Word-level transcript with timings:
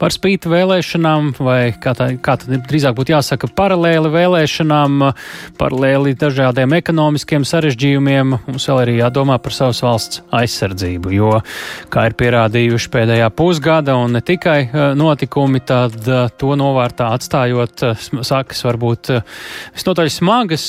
par 0.00 0.14
spīti 0.14 0.50
vēlēšanām, 0.50 1.32
vai 1.40 1.72
kā, 1.80 1.94
tā, 1.96 2.10
kā 2.22 2.36
tad 2.40 2.66
drīzāk 2.68 2.96
būtu 2.96 3.14
jāsaka, 3.14 3.48
paralēli 3.56 4.10
vēlēšanām, 4.12 5.06
paralēli 5.60 6.14
dažādiem 6.20 6.76
ekonomiskiem 6.78 7.46
sarežģījumiem, 7.48 8.36
mums 8.48 8.68
vēl 8.70 8.82
arī 8.82 8.98
jādomā 9.00 9.38
par 9.42 9.56
savas 9.56 9.80
valsts 9.84 10.22
aizsardzību, 10.36 11.14
jo, 11.16 11.32
kā 11.92 12.08
ir 12.10 12.16
pierādījuši 12.20 12.92
pēdējā 12.92 13.30
pusgada 13.36 13.96
un 14.00 14.16
ne 14.16 14.22
tikai 14.24 14.58
eh, 14.66 14.84
notikumi, 14.98 15.62
tad 15.66 15.96
eh, 16.04 16.28
to 16.38 16.52
novārtā 16.58 17.10
atstājot 17.16 17.86
eh, 17.88 18.06
sākas 18.26 18.64
varbūt 18.66 19.12
visnotaļ 19.76 20.12
smagas. 20.12 20.66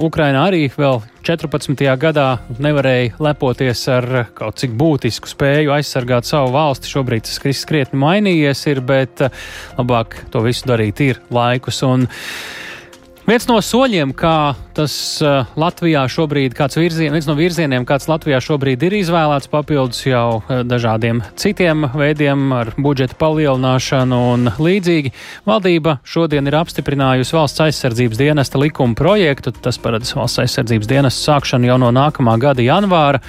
Ukraina 0.00 0.46
arī 0.48 0.66
vēl 0.74 1.00
14. 1.20 1.76
gadā 2.00 2.26
nevarēja 2.62 3.18
lepoties 3.20 3.82
ar 3.92 4.06
kaut 4.36 4.56
cik 4.62 4.72
būtisku 4.80 5.28
spēju 5.28 5.74
aizsargāt 5.74 6.28
savu 6.28 6.54
valsti. 6.54 6.88
Šobrīd 6.88 7.26
tas 7.28 7.40
viss 7.44 7.68
krietni 7.68 8.00
mainījies, 8.00 8.62
ir, 8.72 8.80
bet 8.80 9.26
eh, 9.26 9.42
labāk 9.76 10.16
to 10.32 10.40
visu 10.46 10.70
darīt 10.70 11.02
ir 11.04 11.20
laikus. 11.34 11.82
Un 11.84 12.08
Viens 13.30 13.44
no 13.46 13.60
soļiem, 13.62 14.10
kā 14.18 14.56
tas 14.74 14.92
uh, 15.22 15.46
Latvijā 15.54 16.00
šobrīd, 16.10 16.50
kāds 16.58 16.74
virzien, 16.74 17.12
viens 17.14 17.28
no 17.28 17.36
virzieniem, 17.38 17.84
kāds 17.86 18.08
Latvijā 18.10 18.40
šobrīd 18.42 18.82
ir 18.88 18.96
izvēlēts, 18.98 19.46
papildus 19.52 20.00
jau 20.02 20.40
uh, 20.40 20.64
dažādiem 20.66 21.20
citiem 21.38 21.86
veidiem 21.94 22.50
ar 22.56 22.72
budžeta 22.74 23.14
palielināšanu 23.20 24.18
un 24.32 24.50
līdzīgi, 24.58 25.14
valdība 25.46 26.00
šodien 26.02 26.50
ir 26.50 26.58
apstiprinājusi 26.58 27.38
valsts 27.38 27.62
aizsardzības 27.68 28.18
dienesta 28.18 28.58
likuma 28.58 28.98
projektu. 28.98 29.54
Tas 29.54 29.78
paredz 29.78 30.10
valsts 30.18 30.42
aizsardzības 30.48 30.90
dienesta 30.90 31.30
sākšanu 31.30 31.70
jau 31.70 31.78
no 31.84 31.94
nākamā 31.94 32.34
gada 32.42 32.66
janvāra. 32.66 33.22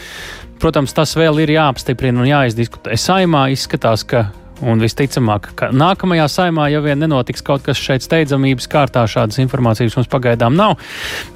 Protams, 0.57 0.97
tas 0.97 1.13
vēl 1.13 1.43
ir 1.45 1.59
jāapstiprina 1.59 2.25
un 2.25 2.33
jāizdiskutē 2.33 2.97
saimā. 2.97 3.51
Izskatās, 3.53 4.01
ka 4.09 4.31
Un 4.61 4.81
visticamāk, 4.83 5.49
ka 5.57 5.71
nākamajā 5.73 6.27
saimā, 6.29 6.67
ja 6.69 6.83
vien 6.85 6.99
nenotiks 7.01 7.41
kaut 7.45 7.63
kas 7.65 7.79
šeit 7.81 8.05
steidzamības 8.05 8.69
kārtā, 8.69 9.07
šādas 9.09 9.41
informācijas 9.41 9.97
mums 9.97 10.11
pagaidām 10.11 10.53
nav. 10.57 10.77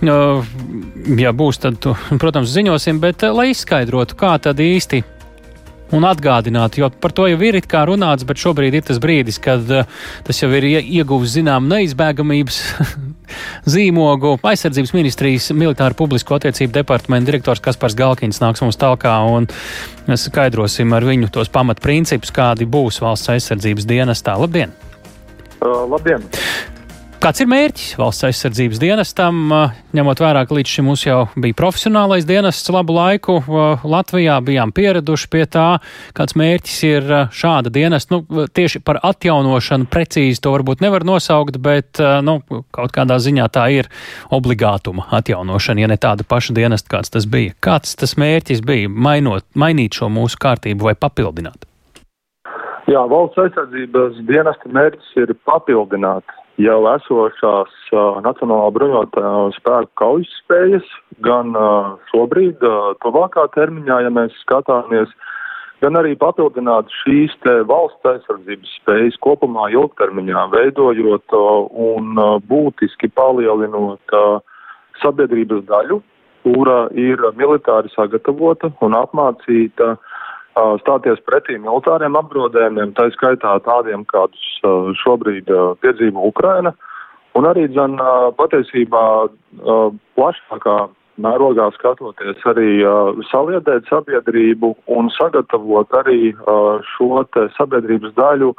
Ja 0.05 1.33
būs, 1.33 1.61
tad, 1.63 1.89
protams, 2.21 2.53
ziņosim, 2.53 3.01
bet 3.01 3.25
lai 3.25 3.49
izskaidrotu, 3.55 4.17
kā 4.19 4.35
tad 4.45 4.61
īsti 4.61 5.01
un 5.95 6.05
atgādināt, 6.07 6.79
jo 6.79 6.89
par 7.01 7.13
to 7.15 7.27
jau 7.29 7.41
ir 7.45 7.59
it 7.59 7.67
kā 7.69 7.85
runāts, 7.87 8.25
bet 8.27 8.41
šobrīd 8.41 8.77
ir 8.77 8.85
tas 8.87 9.01
brīdis, 9.01 9.37
kad 9.41 9.69
uh, 9.69 9.89
tas 10.25 10.41
jau 10.41 10.49
ir 10.57 10.67
ieguvis 10.81 11.37
zinām 11.37 11.69
neizbēgamības 11.71 12.61
zīmogu. 13.69 14.35
Aizsardzības 14.45 14.93
ministrijas 14.95 15.49
militāru 15.55 15.97
publisko 15.97 16.37
attiecību 16.39 16.75
departamenta 16.79 17.31
direktors 17.31 17.63
Kaspars 17.63 17.97
Galkins 17.97 18.41
nāks 18.43 18.63
mums 18.63 18.79
talkā 18.81 19.15
un 19.31 19.49
skaidrosim 20.13 20.93
ar 20.95 21.07
viņu 21.07 21.31
tos 21.33 21.51
pamatprincipus, 21.53 22.33
kādi 22.35 22.69
būs 22.69 23.01
valsts 23.03 23.33
aizsardzības 23.35 23.89
dienestā. 23.89 24.37
Labdien! 24.39 24.73
Uh, 25.61 25.85
labdien! 25.89 26.25
Kāds 27.25 27.41
ir 27.41 27.47
mērķis 27.49 27.95
valsts 27.97 28.21
aizsardzības 28.27 28.77
dienestam, 28.77 29.37
ņemot 29.97 30.19
vērā, 30.21 30.43
ka 30.45 30.53
līdz 30.53 30.73
šim 30.75 30.85
mums 30.85 31.07
jau 31.07 31.23
bija 31.41 31.55
profesionālais 31.57 32.27
dienests 32.29 32.69
labu 32.69 32.93
laiku 32.93 33.39
Latvijā, 33.81 34.35
bijām 34.45 34.69
pieraduši 34.77 35.31
pie 35.33 35.41
tā, 35.49 35.63
kāds 36.13 36.37
mērķis 36.37 36.75
ir 36.85 37.09
šāda 37.33 37.71
dienesta. 37.73 38.19
Nu, 38.19 38.45
tieši 38.45 38.83
par 38.85 39.01
atjaunošanu 39.09 39.89
precīzi 39.89 40.43
to 40.45 40.53
varbūt 40.53 40.85
nevar 40.85 41.01
nosaukt, 41.01 41.57
bet 41.57 41.97
nu, 42.29 42.37
kaut 42.69 42.93
kādā 42.93 43.17
ziņā 43.17 43.49
tā 43.57 43.65
ir 43.73 43.89
obligātuma 44.29 45.09
atjaunošana, 45.17 45.81
ja 45.81 45.89
ne 45.89 45.97
tāda 45.97 46.29
paša 46.29 46.53
dienesta, 46.61 46.93
kāds 46.93 47.09
tas 47.17 47.25
bija. 47.25 47.57
Kāds 47.57 47.97
tas 47.97 48.13
mērķis 48.21 48.61
bija 48.61 48.93
mainot, 48.93 49.49
mainīt 49.57 49.97
šo 49.97 50.13
mūsu 50.13 50.37
kārtību 50.45 50.91
vai 50.91 50.93
papildināt? 50.93 51.65
Jā, 52.85 53.01
valsts 53.09 53.47
aizsardzības 53.47 54.25
dienesta 54.29 54.77
mērķis 54.77 55.23
ir 55.25 55.39
papildināt 55.49 56.41
jau 56.61 56.79
esošās 56.91 57.73
uh, 57.91 58.19
Nacionālā 58.23 58.71
bruņotā 58.75 59.31
spēku 59.57 59.91
kaujas 59.99 60.31
spējas, 60.41 60.87
gan 61.25 61.55
uh, 61.57 61.95
šobrīd, 62.11 62.63
uh, 62.63 62.93
tuvākā 63.03 63.47
termiņā, 63.55 64.01
ja 64.05 64.11
mēs 64.13 64.35
skatāmies, 64.43 65.11
gan 65.83 65.99
arī 65.99 66.15
papildināt 66.19 66.91
šīs 67.03 67.35
te 67.43 67.57
valsts 67.67 68.11
aizsardzības 68.13 68.75
spējas 68.79 69.19
kopumā 69.25 69.69
ilgtermiņā, 69.75 70.47
veidojot 70.55 71.35
uh, 71.35 71.69
un 71.91 72.15
uh, 72.15 72.35
būtiski 72.47 73.11
palielinot 73.15 74.15
uh, 74.15 74.39
sabiedrības 75.03 75.65
daļu, 75.67 76.01
kura 76.45 76.85
ir 76.93 77.19
militāri 77.35 77.91
sagatavota 77.95 78.71
un 78.85 78.95
apmācīta 78.95 79.95
uh, 79.95 80.13
stāties 80.81 81.21
pretī 81.27 81.57
militāriem 81.59 82.15
apdraudējumiem, 82.19 82.93
tā 82.95 83.09
skaitā 83.15 83.57
tādiem, 83.65 84.05
kādus 84.11 84.43
šobrīd 85.03 85.51
piedzīvo 85.83 86.29
Ukraina, 86.31 86.71
un 87.35 87.47
arī, 87.49 87.67
dzen, 87.71 87.97
patiesībā 88.39 89.05
plašākā 90.15 90.77
mērogā 91.21 91.69
skatoties 91.75 92.43
arī 92.51 92.83
saliedēt 93.31 93.87
sabiedrību 93.91 94.73
un 94.91 95.11
sagatavot 95.15 95.91
arī 96.01 96.31
šo 96.95 97.23
sabiedrības 97.57 98.15
daļu 98.19 98.53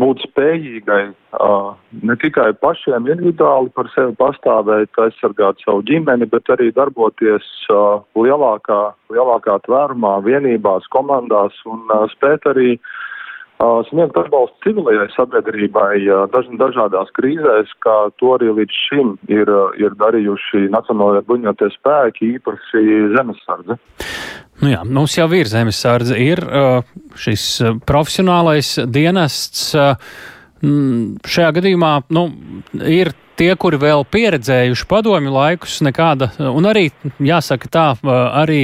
būt 0.00 0.22
spējīgai 0.24 1.02
uh, 1.12 1.74
ne 2.02 2.16
tikai 2.22 2.50
pašiem 2.64 3.10
individuāli 3.12 3.72
par 3.76 3.90
sevi 3.92 4.14
pastāvēt, 4.20 4.92
aizsargāt 5.04 5.60
savu 5.64 5.84
ģimeni, 5.88 6.28
bet 6.32 6.48
arī 6.54 6.70
darboties 6.76 7.48
uh, 7.68 8.00
lielākā, 8.16 8.80
lielākā 9.12 9.58
tvērumā, 9.66 10.18
vienībās, 10.24 10.88
komandās 10.94 11.58
un 11.68 11.84
uh, 11.92 12.06
spēt 12.14 12.48
arī 12.54 12.76
uh, 12.78 12.92
sniegt 13.88 14.16
atbalstu 14.18 14.58
civilajai 14.66 15.08
sabiedrībai 15.14 15.94
daž, 16.32 16.48
dažādās 16.60 17.12
krīzēs, 17.18 17.72
kā 17.84 17.96
to 18.20 18.34
arī 18.36 18.50
līdz 18.58 18.78
šim 18.88 19.14
ir, 19.32 19.50
ir 19.80 19.96
darījuši 20.00 20.66
Nacionālajie 20.72 21.24
bruņotie 21.28 21.70
spēki, 21.76 22.34
īpaši 22.38 22.84
zemesardze. 23.16 23.78
Nu 24.62 24.70
jā, 24.70 24.82
mums 24.86 25.16
jau 25.18 25.26
ir 25.34 25.50
zemesardze, 25.50 26.18
ir 26.22 26.42
šis 27.18 27.46
profesionālais 27.88 28.76
dienests. 28.86 29.72
Šajā 30.62 31.50
gadījumā 31.58 31.96
nu, 32.14 32.28
ir 32.86 33.10
tie, 33.38 33.50
kuri 33.58 33.78
vēl 33.80 34.04
pieredzējuši 34.12 34.86
padomju 34.90 35.32
laikus, 35.32 35.78
nekāda, 35.84 36.30
un 36.52 36.66
arī, 36.68 36.84
jāsaka 37.22 37.70
tā, 37.72 37.86
arī 38.02 38.60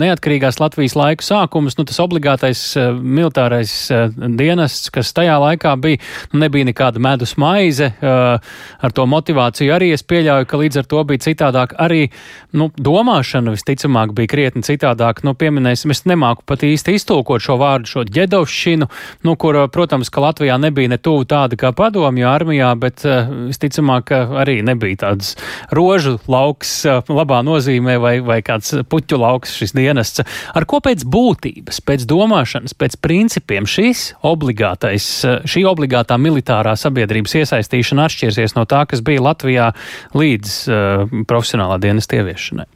neatkarīgās 0.00 0.60
Latvijas 0.62 0.96
laiku 0.98 1.26
sākums, 1.26 1.76
nu, 1.78 1.86
tas 1.88 2.00
obligātais 2.02 2.62
militārais 3.00 3.74
dienests, 4.16 4.90
kas 4.94 5.12
tajā 5.16 5.36
laikā 5.42 5.74
bija, 5.82 6.00
nu, 6.32 6.40
nebija 6.44 6.68
nekāda 6.70 7.02
medus 7.02 7.36
maize, 7.40 7.90
ar 8.00 8.96
to 8.96 9.06
motivāciju 9.10 9.74
arī 9.76 9.92
es 9.96 10.04
pieļauju, 10.06 10.48
ka 10.48 10.62
līdz 10.62 10.82
ar 10.82 10.90
to 10.90 11.04
bija 11.10 11.24
citādāk 11.28 11.76
arī, 11.80 12.08
nu, 12.56 12.70
domāšana 12.80 13.54
visticamāk 13.54 14.14
bija 14.16 14.32
krietni 14.32 14.64
citādāk, 14.66 15.24
nu, 15.26 15.36
pieminēsim, 15.38 15.92
es 15.94 16.04
nemāku 16.08 16.46
pat 16.48 16.64
īsti 16.66 16.96
iztulkot 16.98 17.44
šo 17.44 17.58
vārdu, 17.60 17.90
šo 17.90 18.06
ģedovšanu, 18.08 18.90
nu, 19.28 19.36
kur, 19.40 19.60
protams, 19.72 20.10
ka 20.12 20.24
Latvijā 20.24 20.56
nebija 20.60 20.90
ne 20.94 21.00
tuvu 21.00 21.28
tāda 21.28 21.58
kā 21.60 21.74
padomju 21.76 22.28
armijā, 22.30 22.72
bet 22.80 23.04
visticamāk, 23.04 23.89
ka 24.06 24.22
arī 24.42 24.60
nebija 24.66 25.02
tāds 25.04 25.34
rožu 25.74 26.16
lauks 26.30 26.72
labā 27.08 27.40
nozīmē 27.46 27.96
vai, 28.02 28.14
vai 28.24 28.40
kāds 28.46 28.74
puķu 28.90 29.20
lauks 29.20 29.54
šis 29.60 29.74
dienests. 29.76 30.24
Ar 30.56 30.66
ko 30.70 30.80
pēc 30.84 31.04
būtības, 31.08 31.82
pēc 31.86 32.06
domāšanas, 32.10 32.76
pēc 32.78 32.98
principiem 33.04 33.68
šis 33.68 34.10
obligātais, 34.26 35.08
šī 35.50 35.64
obligātā 35.70 36.18
militārā 36.20 36.76
sabiedrības 36.78 37.38
iesaistīšana 37.42 38.08
atšķirsies 38.08 38.56
no 38.58 38.66
tā, 38.70 38.84
kas 38.90 39.04
bija 39.04 39.24
Latvijā 39.30 39.70
līdz 40.16 40.58
uh, 40.68 41.16
profesionālā 41.28 41.80
dienesta 41.82 42.20
ieviešanai? 42.20 42.68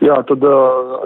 Jā, 0.00 0.14
tad 0.24 0.44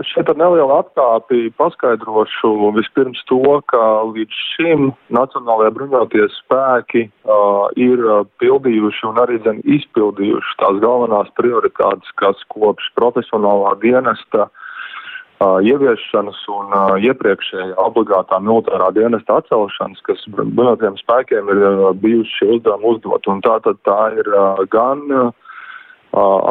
šeit 0.06 0.28
ar 0.30 0.36
nelielu 0.38 0.70
atkāpi 0.70 1.48
paskaidrošu 1.58 2.50
vispirms 2.76 3.24
to, 3.26 3.40
ka 3.66 3.80
līdz 4.06 4.42
šim 4.54 4.92
Nacionālajie 5.16 5.72
bruņotie 5.74 6.28
spēki 6.36 7.02
uh, 7.08 7.64
ir 7.74 8.04
pildījuši 8.38 9.08
un 9.08 9.18
arī 9.24 9.40
zem 9.42 9.58
izpildījuši 9.66 10.54
tās 10.62 10.78
galvenās 10.84 11.32
prioritātes, 11.40 12.14
kas 12.22 12.46
kopš 12.54 12.86
profesionālā 12.94 13.74
dienesta 13.82 14.46
uh, 14.46 15.58
ieviešanas 15.58 16.46
un 16.54 16.70
uh, 16.70 16.94
iepriekšējā 17.10 17.74
obligātā 17.88 18.38
militārā 18.46 18.94
dienesta 18.94 19.42
atcelšanas, 19.42 20.06
kas 20.06 20.22
bruņotiem 20.38 21.02
spēkiem 21.02 21.50
ir 21.50 21.66
uh, 21.66 21.84
bijuši 21.98 22.52
uzdevumi 22.60 22.92
uzdot. 22.94 23.26
Un 23.26 23.42
tā 23.42 23.58
tad 23.66 23.82
tā 23.90 24.00
ir 24.22 24.34
uh, 24.38 24.62
gan 24.70 25.02
uh, 25.10 25.30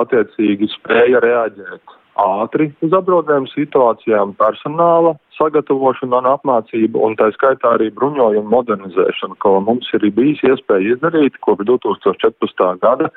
attiecīgi 0.03 0.73
spēja 0.75 1.23
reaģēt 1.23 1.99
ātri 2.19 2.69
uz 2.85 2.93
apdraudējumu 2.93 3.49
situācijām, 3.53 4.33
personāla 4.39 5.15
sagatavošanu 5.37 6.19
un 6.19 6.29
apmācību, 6.33 7.01
un 7.01 7.15
tā 7.17 7.31
skaitā 7.35 7.75
arī 7.77 7.89
bruņojumu 7.95 8.49
modernizēšanu, 8.53 9.39
ko 9.43 9.57
mums 9.65 9.89
ir 9.97 10.05
bijis 10.13 10.43
iespēja 10.45 10.95
izdarīt 10.95 11.39
kopš 11.45 11.65
2014. 11.71 12.65
gada, 12.83 13.09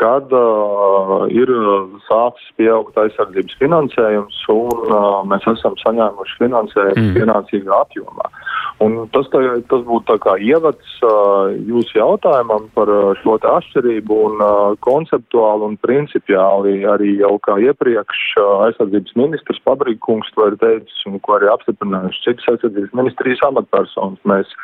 kad 0.00 0.32
uh, 0.32 1.26
ir 1.28 1.50
sācis 2.06 2.54
pieaugt 2.56 2.96
aizsardzības 3.00 3.58
finansējums, 3.60 4.38
un 4.48 4.86
uh, 4.88 5.20
mēs 5.28 5.44
esam 5.52 5.76
saņēmuši 5.82 6.40
finansējumu 6.40 7.04
mm. 7.04 7.18
pienācīgā 7.18 7.82
apjomā. 7.84 8.30
Un 8.80 8.94
tas, 9.12 9.26
tā, 9.28 9.40
tas 9.68 9.82
būtu 9.84 10.14
ievads 10.40 10.92
uh, 11.04 11.52
jūsu 11.68 11.98
jautājumam 11.98 12.64
par 12.72 12.88
uh, 12.88 13.10
šo 13.20 13.34
atšķirību 13.36 14.16
un 14.26 14.40
uh, 14.40 14.72
konceptuāli 14.86 15.66
un 15.68 15.74
principiāli 15.84 16.78
arī 16.88 17.18
jau 17.20 17.34
kā 17.44 17.58
iepriekš 17.60 18.22
aizsardzības 18.40 19.16
ministrs 19.20 19.60
Pabrīkungs 19.68 20.32
to 20.32 20.48
ir 20.48 20.56
teicis 20.62 21.04
un 21.10 21.20
ko 21.20 21.36
arī 21.36 21.50
apstiprinājuši 21.52 22.24
citas 22.24 22.48
aizsardzības 22.54 22.96
ministrijas 23.02 23.44
amatpersonas. 23.50 24.22
Mēs 24.32 24.54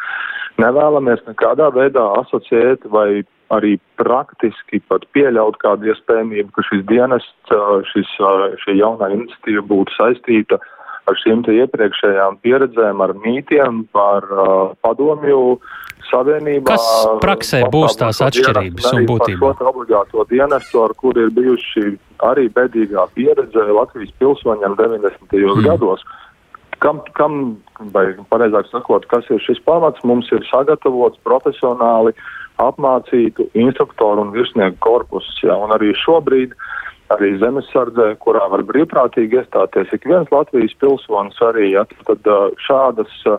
nevēlamies 0.65 1.21
nekādā 1.29 1.69
veidā 1.77 2.07
asociēt 2.23 2.89
vai 2.89 3.27
arī 3.53 3.77
praktiski 4.01 4.81
pat 4.89 5.05
pieļaut 5.13 5.61
kādu 5.61 5.93
iespējamību, 5.93 6.49
ka 6.57 6.65
šis 6.67 6.81
dienests, 6.89 7.53
šis, 7.93 8.17
šī 8.65 8.81
jaunā 8.81 9.13
iniciatīva 9.13 9.63
būtu 9.69 9.95
saistīta 9.95 10.57
uh, 10.57 10.73
ar 11.07 11.19
šīm 11.23 11.45
iepriekšējām 11.55 12.39
pieredzēm, 12.43 13.03
ar 13.05 13.15
mītiem 13.23 13.85
par 13.95 14.27
uh, 14.27 14.75
padomju 14.83 15.59
savienībā. 16.11 16.75
Kas 16.75 16.87
praksē 17.23 17.63
būs 17.73 17.99
tās 18.01 18.21
atšķirības 18.27 18.91
un 18.93 19.09
būtība? 19.09 19.53
Šo 19.59 19.71
obligāto 19.71 20.27
dienestu, 20.31 20.83
ar 20.87 20.95
kur 20.99 21.19
ir 21.19 21.33
bijuši 21.37 21.97
arī 22.27 22.49
bedīgā 22.53 23.07
pieredze 23.17 23.67
Latvijas 23.71 24.15
pilsoņiem 24.21 24.79
90. 24.79 25.37
Mm. 25.37 25.67
gados. 25.67 26.07
Kam, 26.85 27.01
kam, 27.17 27.57
vai 27.95 28.11
pareizāk 28.29 28.69
sakot, 28.69 29.07
kas 29.09 29.25
ir 29.33 29.41
šis 29.41 29.63
pamats, 29.65 30.03
mums 30.05 30.29
ir 30.35 30.45
sagatavots 30.51 31.23
profesionāli 31.25 32.13
apmācītu 32.61 33.49
instruktoru 33.57 34.27
un 34.27 34.35
virsnieku 34.35 34.77
korpus. 34.85 35.29
Ja, 35.45 35.57
un 35.61 35.73
arī 35.77 35.95
šobrīd 36.05 36.53
arī 37.15 37.37
zemesardzē, 37.41 38.13
kurā 38.23 38.47
var 38.53 38.65
brīvprātīgi 38.67 39.41
iestāties 39.41 39.93
ik 39.95 40.07
viens 40.09 40.31
Latvijas 40.35 40.75
pilsonis 40.81 41.39
arī, 41.45 41.71
ja, 41.77 41.85
tad 42.09 42.31
šādas 42.67 43.13
uh, 43.31 43.39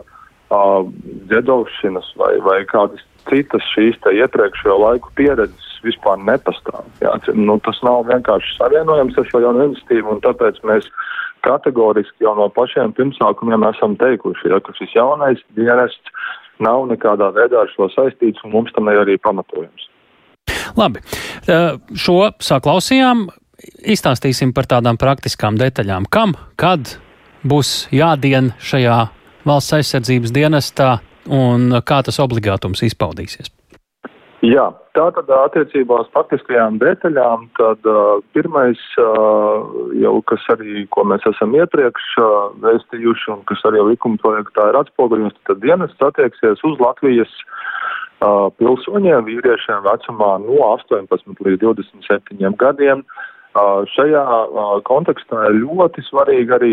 dziedaušanas 1.28 2.12
vai, 2.20 2.34
vai 2.44 2.62
kādas 2.70 3.04
citas 3.28 3.64
šīs 3.74 3.98
te 4.04 4.14
iepriekšējo 4.16 4.78
laiku 4.80 5.12
pieredzes 5.18 5.66
vispār 5.84 6.18
nepastāv. 6.24 6.86
Jā. 7.02 7.12
Nu, 7.36 7.58
tas 7.64 7.78
nav 7.86 8.06
vienkārši 8.08 8.56
savienojams 8.56 9.18
ar 9.20 9.28
šo 9.28 9.42
jaunu 9.44 9.68
iniciatīvu, 9.68 10.16
un 10.16 10.22
tāpēc 10.24 10.62
mēs 10.66 10.88
kategoriski 11.46 12.24
jau 12.24 12.34
no 12.38 12.48
pašiem 12.50 12.94
pirmsākumiem 12.96 13.66
esam 13.68 13.94
teikuši, 14.00 14.50
ja, 14.52 14.62
ka 14.64 14.74
šis 14.78 14.96
jaunais 14.96 15.42
dienests 15.58 16.16
nav 16.64 16.88
nekādā 16.90 17.30
veidā 17.36 17.62
ar 17.62 17.70
šo 17.74 17.86
saistīts, 17.92 18.42
un 18.44 18.56
mums 18.56 18.74
tam 18.74 18.90
ir 18.90 19.04
arī 19.04 19.18
pamatojums. 19.22 19.86
Labi, 20.78 21.02
šo 21.98 22.18
saklausījām 22.42 23.28
izstāstīsim 23.62 24.54
par 24.54 24.68
tādām 24.70 24.98
praktiskām 25.00 25.58
detaļām. 25.58 26.08
Kam, 26.10 26.34
kad 26.60 26.96
būs 27.46 27.88
jādien 27.94 28.52
šajā 28.62 28.98
valsts 29.48 29.78
aizsardzības 29.78 30.34
dienestā 30.34 30.98
un 31.28 31.80
kā 31.84 32.02
tas 32.06 32.20
obligātums 32.22 32.84
izpaudīsies? 32.86 33.50
Jā, 34.46 34.68
tā 34.94 35.08
tad 35.16 35.30
attiecībā 35.34 35.96
uz 36.04 36.10
faktiskajām 36.14 36.76
detaļām, 36.78 37.48
tad 37.58 37.88
uh, 37.90 38.20
pirmais, 38.36 38.78
uh, 39.02 39.64
jau 39.98 40.12
kas 40.30 40.44
arī, 40.54 40.84
ko 40.94 41.02
mēs 41.10 41.26
esam 41.26 41.56
iepriekš 41.58 42.04
uh, 42.22 42.28
vēstījuši 42.62 43.32
un 43.34 43.42
kas 43.50 43.64
arī 43.66 43.82
likuma 43.88 44.20
projektā 44.22 44.68
ir 44.70 44.78
atspoguļots, 44.78 45.42
tad 45.50 45.58
dienests 45.64 46.06
attieksies 46.06 46.62
uz 46.70 46.78
Latvijas 46.78 47.32
uh, 47.42 48.46
pilsoņiem, 48.62 49.26
vīriešiem 49.26 49.82
vecumā 49.88 50.30
no 50.44 50.60
18 50.68 51.42
līdz 51.48 51.66
27 51.66 52.54
gadiem, 52.62 53.02
uh, 53.02 53.26
Šajā 53.94 54.24
kontekstā 54.88 55.48
ļoti 55.54 56.04
svarīgi 56.08 56.54
arī 56.56 56.72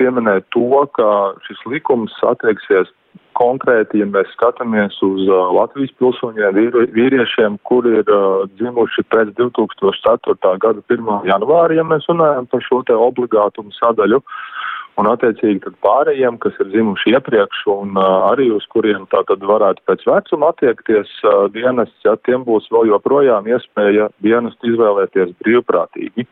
pieminēt 0.00 0.48
to, 0.54 0.82
ka 0.96 1.06
šis 1.46 1.62
likums 1.70 2.14
attieksies 2.26 2.90
konkrēti, 3.38 4.02
ja 4.02 4.06
mēs 4.08 4.28
skatāmies 4.36 4.98
uz 5.04 5.28
Latvijas 5.56 5.92
pilsoņiem, 6.00 6.58
vīriešiem, 6.96 7.56
kuri 7.68 7.98
ir 8.02 8.10
dzimuši 8.58 9.06
pēc 9.12 9.32
2004. 9.40 10.56
gada 10.60 10.84
1. 10.92 11.12
janvāra, 11.30 11.78
ja 11.78 11.84
mēs 11.86 12.08
runājam 12.10 12.48
par 12.52 12.64
šo 12.66 12.82
te 12.88 12.96
obligātumu 13.08 13.72
sadaļu. 13.78 14.20
Uh, 14.20 14.71
un 15.00 15.08
attiecīgi 15.08 15.62
tad 15.64 15.76
pārējiem, 15.84 16.38
kas 16.42 16.56
ir 16.60 16.70
zimuši 16.74 17.14
iepriekš 17.16 17.64
un 17.72 17.96
uh, 17.96 18.28
arī 18.30 18.50
uz 18.54 18.64
kuriem 18.72 19.06
tā 19.12 19.22
tad 19.28 19.44
varētu 19.48 19.84
pēc 19.88 20.04
vecuma 20.08 20.50
attiekties 20.52 21.12
uh, 21.24 21.46
dienests, 21.54 22.04
ja 22.06 22.16
tiem 22.28 22.44
būs 22.48 22.68
vēl 22.72 22.90
joprojām 22.92 23.48
iespēja 23.48 24.10
dienestu 24.24 24.72
izvēlēties 24.72 25.36
brīvprātīgi. 25.44 26.26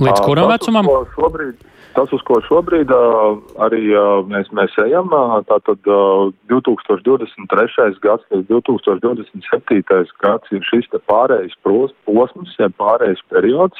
Līdz 0.00 0.24
kuram 0.26 0.48
uh, 0.48 0.54
vecumam? 0.56 0.90
Šobrīd, 1.14 1.62
tas, 1.94 2.14
uz 2.16 2.24
ko 2.26 2.40
šobrīd 2.48 2.90
uh, 2.94 3.38
arī 3.62 3.82
uh, 3.94 4.24
mēs, 4.26 4.50
mēs 4.58 4.74
ejam, 4.82 5.12
uh, 5.14 5.38
tātad 5.50 5.90
uh, 5.90 6.32
2023. 6.50 8.00
gads 8.02 8.26
līdz 8.34 8.50
2027. 8.50 9.86
gads 10.24 10.56
ir 10.56 10.66
šis 10.66 10.90
pārējais 11.06 11.54
posms, 11.62 12.58
ja 12.58 12.72
pārējais 12.74 13.22
periods 13.30 13.78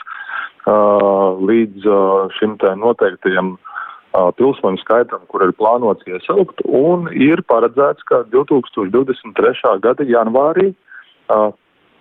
uh, 0.70 1.34
līdz 1.42 1.90
uh, 1.90 2.30
šim 2.38 2.54
te 2.62 2.70
noteiktajam 2.78 3.56
uh, 3.56 3.69
pilsoņu 4.12 4.80
skaitam, 4.82 5.22
kur 5.30 5.44
ir 5.46 5.52
plānots 5.58 6.06
iesaukt, 6.10 6.62
un 6.66 7.08
ir 7.14 7.42
paredzēts, 7.50 8.02
ka 8.08 8.24
2023. 8.32 9.76
gada 9.84 10.06
janvārī 10.06 10.72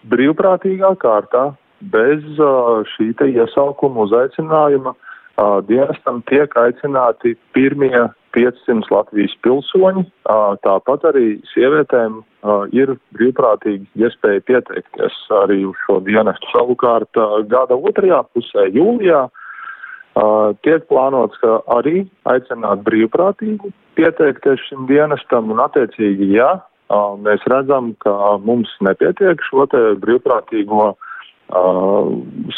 brīvprātīgā 0.09 0.95
kārtā 1.01 1.51
bez 1.93 2.23
šī 2.95 3.11
te 3.19 3.29
iesaukuma 3.31 4.07
uzaicinājuma 4.07 4.95
dienestam 5.69 6.23
tiek 6.27 6.55
aicināti 6.59 7.37
pirmie 7.55 8.09
500 8.35 8.91
Latvijas 8.93 9.31
pilsoņi, 9.45 10.03
tāpat 10.65 11.05
arī 11.09 11.27
sievietēm 11.53 12.19
ir 12.75 12.91
brīvprātīgi 13.15 13.87
iespēja 14.03 14.43
pieteikties 14.49 15.15
arī 15.39 15.63
uz 15.69 15.79
šo 15.85 15.99
dienestu. 16.05 16.51
Savukārt 16.53 17.21
gada 17.49 17.77
otrajā 17.77 18.21
pusē, 18.33 18.67
jūlijā, 18.75 19.27
tiek 20.65 20.87
plānots, 20.89 21.37
ka 21.43 21.59
arī 21.75 22.03
aicināt 22.29 22.81
brīvprātīgi 22.87 23.71
pieteikties 23.99 24.63
šim 24.69 24.87
dienestam 24.89 25.51
un 25.53 25.61
attiecīgi, 25.63 26.31
ja 26.37 26.55
uh, 26.59 27.13
mēs 27.21 27.43
redzam, 27.51 27.93
ka 28.03 28.15
mums 28.45 28.71
nepietiek 28.85 29.41
šo 29.49 29.65
te 29.71 29.81
brīvprātīgo 30.03 30.89
uh, 30.93 32.09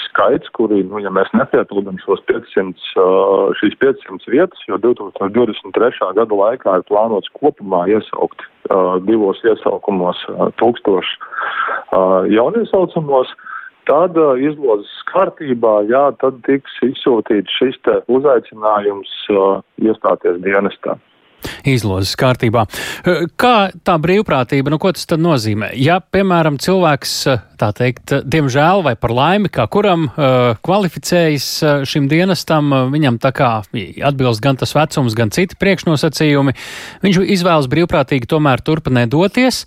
skaits, 0.06 0.52
kuri, 0.58 0.84
nu, 0.88 1.02
ja 1.04 1.12
mēs 1.14 1.32
nepiepildam 1.38 2.00
šos 2.06 2.24
500, 2.30 2.90
uh, 3.02 3.52
šīs 3.60 3.78
500 3.84 4.34
vietas, 4.34 4.66
jo 4.70 4.80
2023. 4.86 6.12
gada 6.20 6.42
laikā 6.44 6.80
ir 6.80 6.88
plānots 6.90 7.32
kopumā 7.38 7.88
iesaukt 7.92 8.46
uh, 8.70 8.98
divos 9.08 9.42
iesaukumos 9.46 10.26
uh, 10.32 10.50
tūkstoši 10.62 11.18
uh, 11.22 12.30
jauniesaucamos, 12.32 13.34
uh, 13.34 13.51
Tad 13.92 14.16
izlozes 14.40 14.92
kārtībā, 15.12 15.82
jā, 15.92 16.06
tad 16.24 16.38
tiks 16.48 16.78
izsūtīts 16.88 17.60
šis 17.60 17.80
uzaicinājums 18.08 19.16
iestāties 19.84 20.40
dienestā. 20.46 20.96
Izlozes 21.68 22.14
kārtībā. 22.22 22.64
Kā 23.42 23.56
tā 23.74 23.96
brīvprātība, 24.02 24.72
nu 24.72 24.78
ko 24.82 24.92
tas 24.96 25.08
tad 25.10 25.22
nozīmē? 25.26 25.72
Ja, 25.76 25.98
piemēram, 26.00 26.60
cilvēks, 26.62 27.16
tā 27.60 27.72
teikt, 27.76 28.14
diemžēl 28.24 28.84
vai 28.86 28.94
par 28.96 29.14
laimi, 29.18 29.52
kā 29.52 29.66
kuram 29.74 30.08
kvalificējas 30.16 31.50
šim 31.90 32.08
dienestam, 32.12 32.72
viņam 32.94 33.18
tā 33.22 33.34
kā 33.36 33.54
atbilst 34.08 34.46
gan 34.46 34.62
tas 34.62 34.76
vecums, 34.78 35.18
gan 35.18 35.34
citi 35.34 35.58
priekšnosacījumi, 35.60 36.56
viņš 37.04 37.24
izvēlas 37.38 37.70
brīvprātīgi 37.74 38.30
tomēr 38.30 38.64
turpināt 38.64 39.12
doties, 39.12 39.66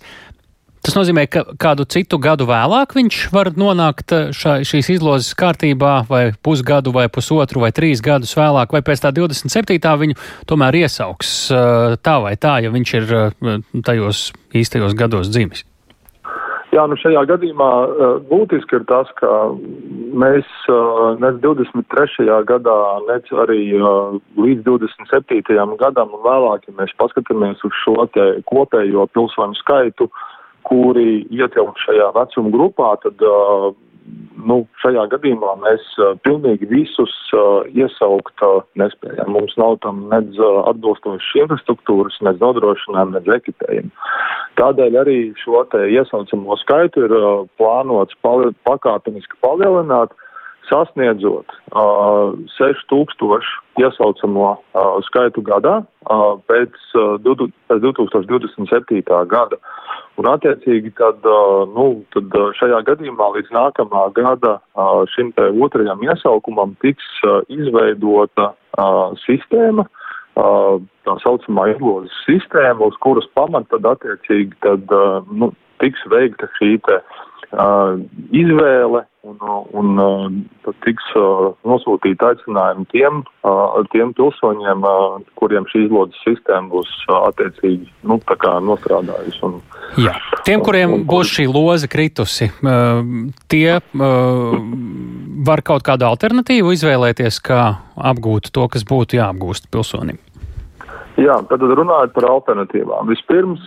Tas 0.85 0.93
nozīmē, 0.93 1.23
ka 1.25 1.41
kādu 1.57 1.81
citu 1.89 2.19
gadu 2.21 2.45
vēlāk 2.45 2.91
viņš 2.93 3.19
var 3.33 3.47
nonākt 3.57 4.11
eh, 4.13 4.27
šā, 4.37 4.59
šīs 4.69 4.91
izlozes 4.99 5.33
kārtībā, 5.33 5.93
vai 6.05 6.27
pusgadu, 6.45 6.91
vai 6.93 7.07
pusotru, 7.09 7.63
vai 7.63 7.71
trīs 7.73 8.03
gadus 8.05 8.35
vēlāk, 8.37 8.69
vai 8.75 8.83
pēc 8.85 9.01
tā 9.01 9.09
27. 9.15 9.81
viņu 9.81 10.17
tomēr 10.45 10.77
iesauks 10.83 11.31
eh, 11.49 11.95
tā 12.05 12.19
vai 12.21 12.35
tā, 12.37 12.59
ja 12.61 12.69
viņš 12.75 12.93
ir 12.99 13.15
eh, 13.17 13.63
tajos 13.87 14.27
īstajos 14.53 14.93
gados 14.99 15.33
dzimis. 15.33 15.65
Jā, 16.75 16.83
nu 16.91 16.99
šajā 16.99 17.23
gadījumā 17.31 17.71
būtiski 18.27 18.77
ir 18.77 18.85
tas, 18.89 19.09
ka 19.15 19.29
mēs 19.55 20.45
nec 21.23 21.37
23. 21.39 22.27
gadā, 22.49 22.77
nec 23.07 23.31
arī 23.31 23.61
līdz 23.79 24.65
27. 24.67 25.55
gadam 25.79 26.11
un 26.17 26.25
vēlāk, 26.25 26.67
ja 26.67 26.75
mēs 26.81 26.91
paskatāmies 26.99 27.63
uz 27.63 27.79
šo 27.79 27.95
kopējo 28.51 29.07
pilsoņu 29.15 29.55
skaitu, 29.61 30.09
uh, 30.11 30.34
kuri 30.65 31.25
ietilpt 31.33 31.81
šajā 31.85 32.11
vecuma 32.15 32.53
grupā, 32.53 32.93
tad 33.03 33.21
uh, 33.25 33.71
nu, 34.49 34.59
šajā 34.83 35.05
gadījumā 35.13 35.55
mēs 35.63 35.85
uh, 35.99 36.13
pilnīgi 36.25 36.67
visus 36.69 37.13
uh, 37.33 37.65
iesaukt 37.73 38.43
uh, 38.45 38.59
nespējam. 38.79 39.31
Mums 39.35 39.55
nav 39.61 39.79
tam 39.85 40.05
nedz 40.11 40.37
uh, 40.41 40.61
atbilstošas 40.71 41.31
infrastruktūras, 41.45 42.19
nedz 42.25 42.41
nodrošinājumu, 42.43 43.17
nedz 43.17 43.31
ekipējumu. 43.39 43.93
Tādēļ 44.59 44.99
arī 45.01 45.17
šo 45.41 45.65
te 45.71 45.85
iesaucamo 45.91 46.57
skaitu 46.61 47.07
ir 47.07 47.15
uh, 47.17 47.31
plānots 47.59 48.17
pali 48.25 48.53
pakāpeniski 48.67 49.41
palielināt. 49.45 50.13
Sasniedzot 50.69 51.47
uh, 51.71 52.33
6000 52.57 53.41
iesaucamo 53.81 54.47
uh, 54.51 54.97
skaitu 55.07 55.41
gadā 55.45 55.81
uh, 55.83 56.35
pēc, 56.49 56.75
uh, 56.95 57.17
2027. 57.21 59.03
gada. 59.31 59.57
Un 60.15 60.29
attiecīgi 60.31 60.93
tad, 60.95 61.19
uh, 61.27 61.65
nu, 61.75 62.05
tad 62.15 62.31
šajā 62.59 62.79
gadījumā 62.87 63.27
līdz 63.35 63.51
nākamā 63.55 64.07
gada 64.15 64.57
uh, 64.57 65.03
šim 65.15 65.33
te 65.35 65.49
otrajam 65.51 66.03
iesaukumam 66.07 66.77
tiks 66.85 67.07
uh, 67.27 67.41
izveidota 67.51 68.53
uh, 68.53 69.11
sistēma, 69.25 69.83
uh, 70.39 70.79
tā 71.05 71.19
saucamā 71.25 71.69
izlozes 71.75 72.15
sistēma, 72.29 72.81
uz 72.87 72.97
kuras 73.03 73.27
pamata 73.35 73.75
tad 73.75 73.91
attiecīgi 73.95 74.55
tad, 74.63 74.87
uh, 74.93 75.21
nu, 75.31 75.51
tiks 75.83 75.99
veikta 76.07 76.47
šī 76.55 76.77
te 76.87 77.01
uh, 77.01 77.23
izvēle 78.35 79.03
un, 79.25 79.37
un 79.73 80.01
uh, 80.01 80.25
tiks 80.85 81.07
nosūtīta 81.65 82.31
aicinājumi 82.33 82.85
tiem, 82.93 83.21
tiem 83.93 84.13
pilsoņiem, 84.17 84.85
kuriem 85.39 85.67
šī 85.71 85.85
izlodes 85.87 86.19
sistēma 86.25 86.69
būs 86.73 86.91
attiecīgi 87.15 87.89
nu, 88.07 88.19
nostrādājusi. 88.69 89.41
Un, 89.47 89.57
Jā. 90.01 90.15
Tiem, 90.47 90.61
kuriem 90.65 90.99
un, 90.99 91.07
būs 91.09 91.33
šī 91.37 91.47
loze 91.49 91.89
kritusi, 91.91 92.51
tie 93.51 93.69
var 95.45 95.65
kaut 95.65 95.85
kādu 95.85 96.07
alternatīvu 96.09 96.73
izvēlēties, 96.75 97.41
kā 97.45 97.63
apgūt 97.95 98.51
to, 98.55 98.69
kas 98.71 98.85
būtu 98.87 99.21
jāapgūst 99.21 99.69
pilsonim. 99.73 100.21
Jā, 101.15 101.35
tad 101.47 101.61
runājot 101.63 102.11
par 102.11 102.25
alternatīvām. 102.27 103.07
Vispirms, 103.07 103.63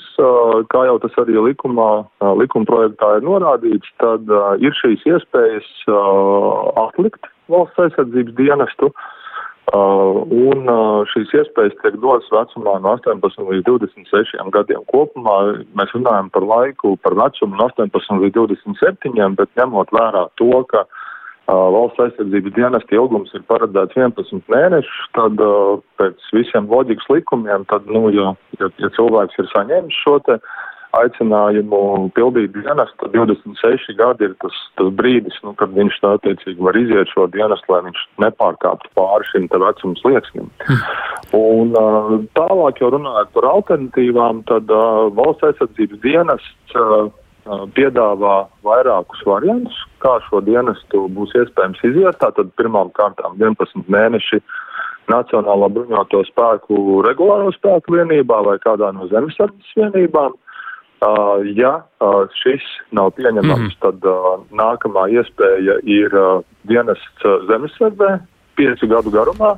kā 0.69 0.83
jau 0.85 0.99
tas 1.01 1.15
arī 1.23 1.39
likumā, 1.47 2.05
likuma 2.37 2.69
projektā 2.69 3.15
ir 3.17 3.25
norādīts, 3.25 3.89
tad 4.03 4.29
ir 4.61 4.77
šīs 4.77 5.07
iespējas 5.09 5.71
atlikt 6.83 7.31
valsts 7.49 7.81
aizsardzības 7.87 8.37
dienestu, 8.37 8.91
un 9.73 10.69
šīs 11.15 11.33
iespējas 11.41 11.81
tiek 11.81 11.97
dotas 12.05 12.29
vecumā 12.33 12.77
no 12.85 12.95
18 12.99 13.41
līdz 13.49 13.65
26 13.69 14.53
gadiem 14.53 14.85
kopumā. 14.93 15.39
Mēs 15.77 15.97
runājam 15.97 16.29
par 16.33 16.45
laiku, 16.53 16.97
par 17.01 17.17
vecumu 17.17 17.57
no 17.57 17.71
18 17.73 18.25
līdz 18.27 18.37
27, 18.45 19.37
bet 19.41 19.57
ņemot 19.57 19.93
vērā 19.97 20.29
to, 20.41 20.53
ka 20.69 20.85
valsts 21.49 22.03
aizsardzības 22.05 22.55
dienesta 22.57 22.97
ilgums 22.97 23.33
ir 23.37 23.45
paredzēts 23.49 23.97
11 23.97 24.51
mēnešus, 24.53 25.05
tad 25.17 25.41
pēc 26.01 26.33
visiem 26.37 26.69
loģikas 26.69 27.09
likumiem, 27.13 27.65
tad, 27.73 27.89
nu, 27.89 28.09
ja, 28.13 28.35
ja, 28.61 28.73
ja 28.83 28.91
cilvēks 28.97 29.41
ir 29.41 29.49
saņēmis 29.55 30.03
šo 30.05 30.19
te 30.27 30.39
aicinājumu 30.97 32.09
pildīt 32.17 32.55
dienestu, 32.55 32.97
tad 33.03 33.13
26 33.13 33.97
gadi 33.99 34.29
ir 34.29 34.35
tas, 34.43 34.57
tas 34.81 34.89
brīdis, 34.97 35.37
nu, 35.45 35.53
kad 35.61 35.73
viņš 35.77 35.99
tā 36.01 36.15
attiecīgi 36.17 36.65
var 36.65 36.79
iziet 36.81 37.13
šo 37.13 37.27
dienestu, 37.33 37.73
lai 37.73 37.83
viņš 37.89 38.05
nepārkāptu 38.25 38.93
pāri 38.97 39.29
šim 39.29 39.49
te 39.53 39.61
vecums 39.63 40.01
slieksnim. 40.05 40.49
Un 41.37 41.77
tālāk 42.39 42.81
jau 42.81 42.93
runājot 42.97 43.33
par 43.37 43.49
alternatīvām, 43.53 44.45
tad 44.49 44.73
valsts 45.19 45.51
aizsardzības 45.51 46.05
dienests 46.05 46.79
piedāvā 47.77 48.37
vairākus 48.67 49.21
variantus, 49.27 49.77
kā 50.03 50.19
šo 50.29 50.41
dienestu 50.45 51.07
būs 51.15 51.35
iespējams 51.39 51.85
iziet. 51.89 52.19
Tātad 52.23 52.51
pirmām 52.61 52.93
kārtām 52.97 53.39
11 53.41 53.89
mēneši 53.89 54.43
Nacionālā 55.09 55.71
bruņoto 55.73 56.21
spēku 56.29 57.01
regulāro 57.07 57.49
spēku 57.57 57.95
vienībā 57.97 58.43
vai 58.45 58.59
kādā 58.61 58.91
no 58.93 59.09
zemesardzes 59.09 59.73
vienībām. 59.79 60.37
Uh, 60.99 61.47
ja 61.55 61.77
uh, 62.03 62.27
šis 62.43 62.65
nav 62.93 63.13
pieņemams, 63.17 63.71
mm 63.71 63.77
tad 63.85 64.03
uh, 64.11 64.41
nākamā 64.51 65.07
iespēja 65.15 65.79
ir 65.87 66.15
uh, 66.19 66.43
dienests 66.67 67.29
zemesardzē 67.47 68.17
piecu 68.59 68.89
gadu 68.91 69.13
garumā. 69.15 69.55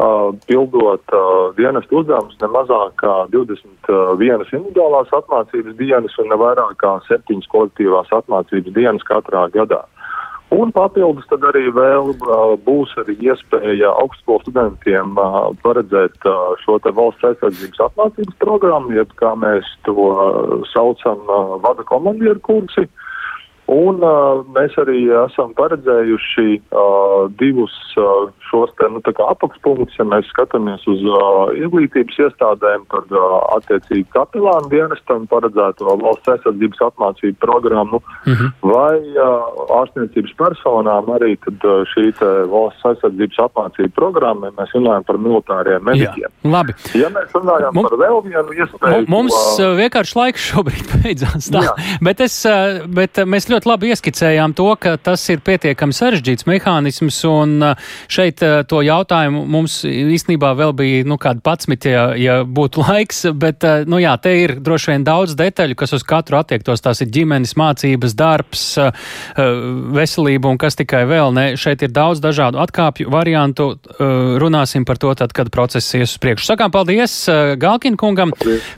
Uh, 0.00 0.30
pildot 0.48 1.12
dienestu 1.58 1.98
uzdevumus 2.00 2.36
ne 2.40 2.48
mazāk 2.54 2.94
kā 3.02 3.14
21 3.34 4.46
individuālās 4.48 5.10
apmācības 5.18 5.74
dienas 5.76 6.14
un 6.22 6.30
ne 6.32 6.38
vairāk 6.40 6.78
kā 6.80 6.94
7 7.08 7.42
kolektīvās 7.52 8.08
apmācības 8.20 8.72
dienas 8.78 9.04
katrā 9.04 9.42
gadā. 9.52 9.82
Un 10.50 10.72
papildus 10.74 11.28
tad 11.30 11.44
arī 11.46 11.68
vēl 11.70 12.08
uh, 12.14 12.56
būs 12.64 12.96
arī 12.98 13.14
iespēja 13.28 13.92
augstskolu 14.00 14.42
studentiem 14.42 15.12
uh, 15.20 15.52
paredzēt 15.62 16.16
uh, 16.26 16.56
šo 16.64 16.80
te 16.82 16.90
valsts 16.96 17.28
aizsardzības 17.28 17.84
apmācības 17.86 18.40
programmu, 18.42 18.96
jeb 18.96 19.12
kā 19.20 19.36
mēs 19.38 19.68
to 19.86 20.08
saucam, 20.72 21.22
vada 21.62 21.86
komandieru 21.86 22.40
kursi. 22.48 22.88
Un 23.70 24.02
uh, 24.02 24.40
mēs 24.50 24.74
arī 24.82 25.04
esam 25.14 25.52
paredzējuši 25.54 26.46
uh, 26.58 27.28
divus 27.38 27.74
uh, 27.94 28.30
šos 28.50 28.72
te, 28.80 28.88
nu, 28.90 28.98
apakšpunktus, 29.04 29.94
ja 29.98 30.06
mēs 30.10 30.26
skatāmies 30.32 30.82
uz 30.90 31.02
uh, 31.06 31.52
izglītības 31.54 32.18
iestādēm, 32.26 32.86
tad 32.90 33.14
uh, 33.14 33.36
attiecīgi 33.56 34.08
kapelānu 34.14 34.70
dienestam 34.72 35.28
paredzēto 35.30 35.94
valsts 36.02 36.32
aizsardzības 36.34 36.82
apmācību 36.88 37.38
programmu, 37.44 38.00
uh 38.02 38.32
mhm. 38.32 38.48
-huh. 38.48 38.72
vai 38.72 38.96
uh, 39.14 39.62
ārstniecības 39.80 40.34
personām 40.40 41.12
arī 41.14 41.36
tad, 41.44 41.62
uh, 41.62 41.84
šī 41.94 42.10
valsts 42.50 42.84
aizsardzības 42.90 43.38
apmācību 43.46 43.94
programma, 43.94 44.50
ja 44.50 44.56
mēs 44.58 44.74
runājam 44.74 45.06
par 45.06 45.18
militāriem 45.18 45.84
mediķiem. 45.84 46.26
Jā, 46.26 46.50
labi. 46.56 46.74
Ja 46.94 47.12
mēs 47.14 47.30
runājam 47.38 47.74
mums, 47.74 47.88
par 47.88 47.98
vēl 48.02 48.20
vienu 48.26 48.58
iespēju. 48.58 49.06
Mums 49.08 49.38
uh, 49.60 49.76
vienkārši 49.78 50.18
laiks 50.18 50.50
šobrīd 50.50 50.92
beidzās. 51.04 51.50
Tā. 51.54 51.64
Bet, 52.02 52.20
es, 52.20 52.42
uh, 52.48 52.82
bet 52.88 53.22
mēs 53.26 53.50
ļoti 53.52 53.59
ļoti 53.60 53.68
labi 53.68 53.90
ieskicējām 53.92 54.54
to, 54.56 54.68
ka 54.80 54.96
tas 54.96 55.20
ir 55.28 55.42
pietiekami 55.44 55.92
sarežģīts 55.92 56.46
mehānisms, 56.48 57.18
un 57.28 57.60
uh, 57.60 57.90
šeit 58.08 58.40
uh, 58.40 58.62
to 58.64 58.80
jautājumu 58.80 59.44
mums 59.44 59.82
īstenībā 59.84 60.54
vēl 60.56 60.72
bija, 60.72 61.04
nu, 61.04 61.18
kādi 61.20 61.42
patsmit, 61.44 61.84
ja, 61.84 62.14
ja 62.16 62.40
būtu 62.44 62.80
laiks, 62.86 63.26
bet, 63.36 63.60
uh, 63.64 63.84
nu 63.84 64.00
jā, 64.00 64.14
te 64.22 64.32
ir 64.44 64.56
droši 64.60 64.94
vien 64.94 65.04
daudz 65.04 65.36
detaļu, 65.36 65.76
kas 65.76 65.92
uz 65.92 66.04
katru 66.06 66.38
attiektos. 66.40 66.80
Tās 66.80 67.02
ir 67.04 67.10
ģimenes, 67.12 67.52
mācības, 67.60 68.14
darbs, 68.16 68.62
veselība 69.36 70.48
un 70.48 70.58
kas 70.60 70.78
tikai 70.78 71.02
vēl 71.08 71.34
ne. 71.36 71.44
Šeit 71.60 71.82
ir 71.84 71.92
daudz 71.92 72.22
dažādu 72.22 72.60
atkāpju 72.62 73.10
variantu. 73.12 73.74
Runāsim 74.40 74.86
par 74.88 75.00
to 75.00 75.12
tad, 75.18 75.34
kad 75.36 75.50
process 75.52 75.92
ies 75.98 76.14
uz 76.14 76.20
priekšu. 76.22 76.46
Sakām 76.48 76.72
paldies 76.72 77.14
Galkin 77.60 77.98
kungam, 78.00 78.32